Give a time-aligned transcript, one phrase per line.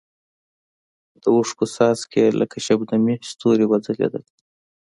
[1.21, 4.23] د اوښکو څاڅکي یې لکه شبنمي ستوري وځلېدل.